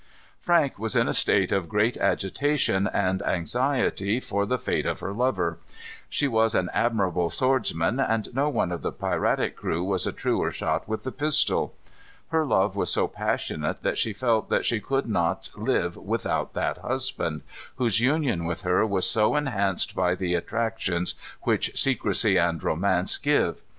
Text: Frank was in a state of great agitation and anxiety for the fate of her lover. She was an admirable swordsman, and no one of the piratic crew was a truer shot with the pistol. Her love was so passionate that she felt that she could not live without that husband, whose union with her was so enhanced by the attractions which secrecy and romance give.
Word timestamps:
Frank 0.39 0.79
was 0.79 0.95
in 0.95 1.07
a 1.07 1.13
state 1.13 1.51
of 1.51 1.69
great 1.69 1.95
agitation 1.95 2.87
and 2.91 3.21
anxiety 3.21 4.19
for 4.19 4.47
the 4.47 4.57
fate 4.57 4.87
of 4.87 4.99
her 4.99 5.13
lover. 5.13 5.59
She 6.09 6.27
was 6.27 6.55
an 6.55 6.71
admirable 6.73 7.29
swordsman, 7.29 7.99
and 7.99 8.33
no 8.33 8.49
one 8.49 8.71
of 8.71 8.81
the 8.81 8.91
piratic 8.91 9.55
crew 9.55 9.83
was 9.83 10.07
a 10.07 10.11
truer 10.11 10.49
shot 10.49 10.87
with 10.87 11.03
the 11.03 11.11
pistol. 11.11 11.75
Her 12.29 12.47
love 12.47 12.75
was 12.75 12.91
so 12.91 13.07
passionate 13.07 13.83
that 13.83 13.99
she 13.99 14.11
felt 14.11 14.49
that 14.49 14.65
she 14.65 14.79
could 14.79 15.05
not 15.07 15.51
live 15.55 15.95
without 15.97 16.53
that 16.55 16.79
husband, 16.79 17.43
whose 17.75 18.01
union 18.01 18.45
with 18.45 18.61
her 18.61 18.83
was 18.87 19.07
so 19.07 19.35
enhanced 19.35 19.93
by 19.93 20.15
the 20.15 20.33
attractions 20.33 21.13
which 21.43 21.79
secrecy 21.79 22.37
and 22.37 22.63
romance 22.63 23.19
give. 23.19 23.61